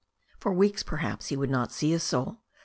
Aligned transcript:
For 0.39 0.51
weeks, 0.51 0.81
perhaps, 0.81 1.27
he 1.27 1.37
would 1.37 1.51
not 1.51 1.71
see 1.71 1.93
a 1.93 1.99
soul. 1.99 2.39